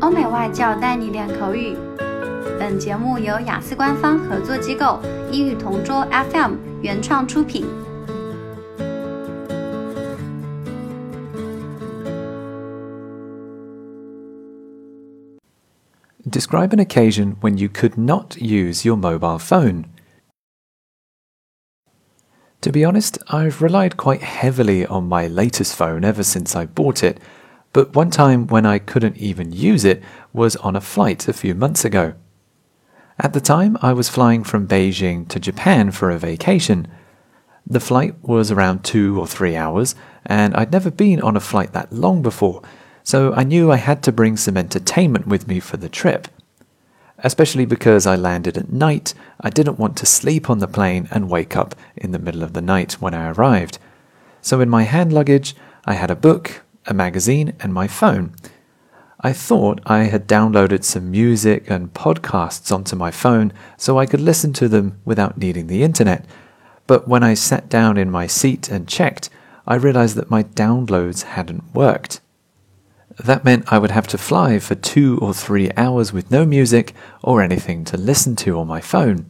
[0.00, 1.76] 欧美外教带你练口语。
[2.58, 5.00] 本节目由雅思官方合作机构
[5.30, 7.66] 英语同桌 FM 原创出品。
[16.26, 19.84] Describe an occasion when you could not use your mobile phone.
[22.62, 27.04] To be honest, I've relied quite heavily on my latest phone ever since I bought
[27.04, 27.18] it,
[27.73, 30.01] but one time when I couldn't even use it
[30.33, 32.13] was on a flight a few months ago.
[33.19, 36.87] At the time, I was flying from Beijing to Japan for a vacation.
[37.67, 39.93] The flight was around two or three hours,
[40.25, 42.61] and I'd never been on a flight that long before,
[43.03, 46.27] so I knew I had to bring some entertainment with me for the trip.
[47.17, 51.29] Especially because I landed at night, I didn't want to sleep on the plane and
[51.29, 53.77] wake up in the middle of the night when I arrived.
[54.41, 58.35] So in my hand luggage, I had a book, a magazine, and my phone.
[59.21, 64.21] I thought I had downloaded some music and podcasts onto my phone so I could
[64.21, 66.25] listen to them without needing the internet.
[66.87, 69.29] But when I sat down in my seat and checked,
[69.67, 72.21] I realized that my downloads hadn't worked.
[73.17, 76.93] That meant I would have to fly for two or three hours with no music
[77.21, 79.25] or anything to listen to on my phone.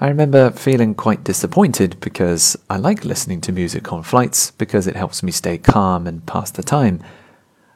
[0.00, 4.94] I remember feeling quite disappointed because I like listening to music on flights because it
[4.94, 7.02] helps me stay calm and pass the time.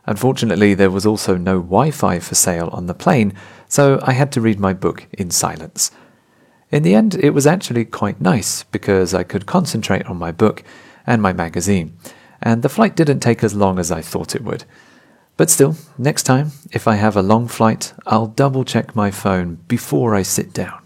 [0.07, 3.35] Unfortunately, there was also no Wi Fi for sale on the plane,
[3.67, 5.91] so I had to read my book in silence.
[6.71, 10.63] In the end, it was actually quite nice because I could concentrate on my book
[11.05, 11.99] and my magazine,
[12.41, 14.65] and the flight didn't take as long as I thought it would.
[15.37, 19.57] But still, next time, if I have a long flight, I'll double check my phone
[19.67, 20.82] before I sit down.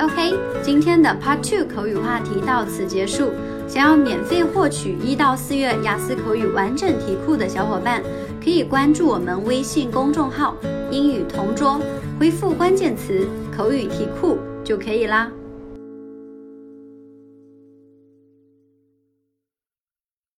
[0.00, 3.30] OK，今天的 Part Two 口语话题到此结束。
[3.68, 8.02] 想要免费获取一到四月雅思口语完整题库的小伙伴，
[8.42, 10.56] 可以关注我们微信公众号
[10.90, 11.80] “英语同桌”，
[12.18, 15.30] 回复关键词“口语题库”就可以啦。